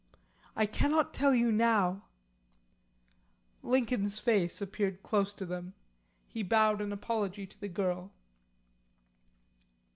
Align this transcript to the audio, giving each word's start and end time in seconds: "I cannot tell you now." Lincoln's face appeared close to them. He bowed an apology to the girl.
"I 0.55 0.65
cannot 0.65 1.13
tell 1.13 1.31
you 1.35 1.51
now." 1.51 2.05
Lincoln's 3.61 4.17
face 4.17 4.59
appeared 4.59 5.03
close 5.03 5.31
to 5.35 5.45
them. 5.45 5.75
He 6.27 6.41
bowed 6.41 6.81
an 6.81 6.91
apology 6.91 7.45
to 7.45 7.61
the 7.61 7.69
girl. 7.69 8.11